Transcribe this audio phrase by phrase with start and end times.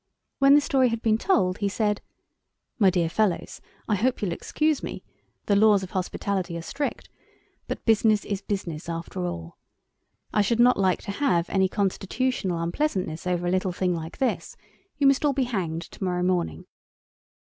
[0.39, 2.01] When the story had been told, he said—
[2.79, 8.41] "My dear fellows, I hope you'll excuse me—the laws of hospitality are strict—but business is
[8.41, 9.57] business after all.
[10.33, 14.57] I should not like to have any constitutional unpleasantness over a little thing like this;
[14.97, 16.65] you must all be hanged to morrow morning."